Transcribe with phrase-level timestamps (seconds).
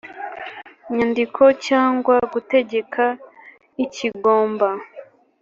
[0.95, 3.03] nyandiko cyangwa gutegeka
[3.83, 4.67] ikigomba